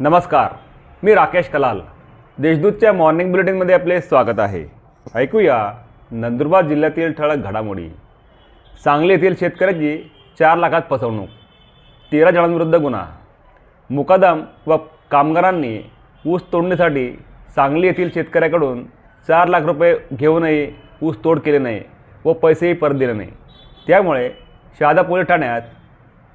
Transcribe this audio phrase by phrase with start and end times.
[0.00, 0.52] नमस्कार
[1.02, 1.80] मी राकेश कलाल.
[2.38, 4.64] देशदूतच्या मॉर्निंग बुलेटिनमध्ये आपले स्वागत आहे.
[5.14, 5.72] ऐकूया
[6.10, 7.88] नंदुरबार जिल्ह्यातील ठळक घडामोडी.
[8.84, 11.28] सांगली येथील शेतकऱ्याची चार लाखात फसवणूक
[12.12, 13.04] तेरा जणांविरुद्ध गुन्हा.
[13.90, 14.76] मुकादम व
[15.10, 15.90] कामगारांनी
[16.26, 17.10] ऊस तोडणीसाठी
[17.54, 18.84] सांगली येथील शेतकऱ्याकडून
[19.28, 20.68] चार लाख रुपये घेऊनही
[21.02, 21.80] ऊस तोड केले नाही
[22.24, 23.30] व पैसेही परत दिले नाही.
[23.86, 24.30] त्यामुळे
[24.80, 25.62] शहादा पोलीस ठाण्यात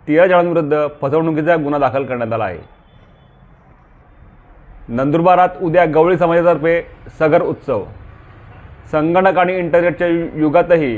[0.08, 2.83] तेरा जणांविरुद्ध फसवणुकीचा गुन्हा दाखल करण्यात आला आहे.
[4.90, 6.82] नंदुरबारात उद्या गवळी समाजातर्फे
[7.20, 7.84] सगर उत्सव.
[8.92, 10.08] संगणक आणि इंटरनेटच्या
[10.40, 10.98] युगातही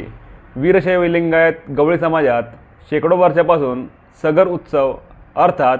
[0.55, 2.43] वीरशैव लिंगायत गवळी समाजात
[2.90, 3.85] शेकडो वर्षापासून
[4.21, 4.93] सगर उत्सव
[5.35, 5.77] अर्थात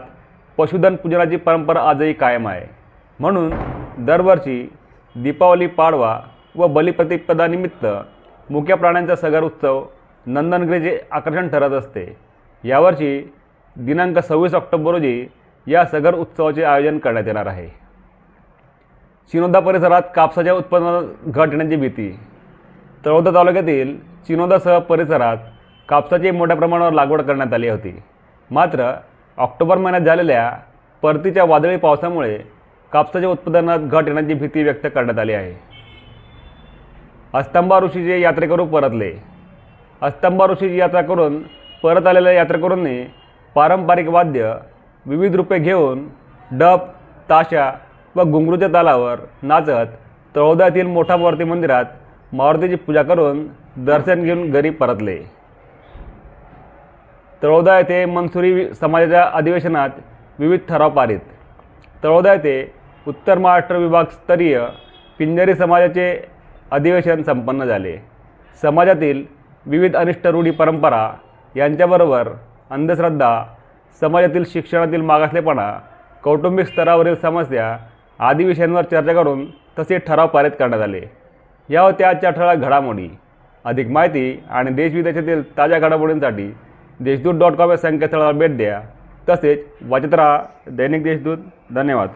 [0.58, 2.66] पशुधन पूजनाची परंपरा आजही कायम आहे.
[3.20, 3.54] म्हणून
[4.05, 4.62] दरवर्षी
[5.16, 6.20] दीपावली पाडवा
[6.55, 7.85] व बलिप्रतिपदानिमित्त
[8.49, 9.82] मुख्या प्राण्यांचा सगर उत्सव
[10.26, 12.05] नंदनगिरीचे आकर्षण ठरत असते.
[12.63, 13.20] यावर्षी
[13.76, 15.26] दिनांक सव्वीस ऑक्टोबर रोजी
[15.68, 17.85] या सगर उत्सवाचे आयोजन करण्यात येणार आहे.
[19.31, 22.20] चिनोदा परिसरात कापसाच्या उत्पन्नात घट येण्याची भीती.
[23.05, 25.37] तळोदा तालुक्यातील चिनोदासह परिसरात
[25.90, 28.01] कापसाची मोठ्या प्रमाणावर लागवड करण्यात आली होती.
[28.51, 28.91] मात्र
[29.37, 30.51] ऑक्टोबर महिन्यात झालेल्या
[31.01, 32.37] परतीच्या वादळी पावसामुळे
[32.91, 35.54] कापसाच्या उत्पादनात घट येण्याची भीती व्यक्त करण्यात आली आहे.
[37.34, 39.12] अस्तंबा ऋषीचे यात्रेकरू परतले.
[40.01, 41.41] अस्तंबा ऋषीची यात्रा करून
[41.84, 43.04] परत आलेल्या यात्रेकरूंनी
[43.55, 44.54] पारंपरिक वाद्य
[45.05, 46.07] विविध रूपे घेऊन
[46.51, 46.79] डप
[47.29, 47.71] ताशा
[48.16, 49.96] व घुंगरूच्या तालावर नाचत
[50.35, 51.85] तळोद्यातील मोठा मारुती मंदिरात
[52.34, 53.46] मारुतीची पूजा करून
[53.85, 55.18] दर्शन घेऊन घरी परतले.
[57.41, 59.90] तळोदा येथे मनसुरी समाजाच्या अधिवेशनात
[60.40, 61.20] विविध ठराव पारित.
[62.04, 62.74] तळोदा येथे
[63.07, 64.59] उत्तर महाराष्ट्र विभागस्तरीय
[65.19, 66.07] पिंजरी समाजाचे
[66.72, 67.97] अधिवेशन संपन्न झाले.
[68.62, 69.24] समाजातील
[69.66, 71.09] विविध अनिष्ट रूढी परंपरा
[71.56, 72.29] यांच्याबरोबर
[72.72, 73.44] अंधश्रद्धा
[74.02, 75.72] समाजातील शिक्षणातील मागासलेपणा
[76.24, 77.75] कौटुंबिक स्तरावरील समस्या
[78.19, 79.46] आदी विषयांवर चर्चा करून
[79.80, 81.01] तसे ठराव पारित करण्यात आले.
[81.69, 83.09] या होत्या आजच्या ठळक घडामोडी.
[83.66, 86.56] अधिक माहिती आणि देशविदेशातील ताज्या घडामोडींसाठी
[87.00, 88.81] देशदूत डॉट कॉम या संकेतस्थळाला भेट द्या.
[89.29, 91.38] तसेच वाचत राहा दैनिक देशदूत.
[91.75, 92.09] धन्यवाद.